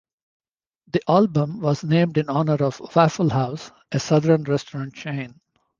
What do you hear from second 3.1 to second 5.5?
House, a southern restaurant chain.